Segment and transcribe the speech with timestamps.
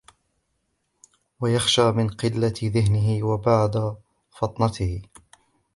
[1.41, 3.97] وَيَخْشَى مِنْ قِلَّةِ ذِهْنِهِ وَبُعْدِ
[4.31, 5.01] فِطْنَتِهِ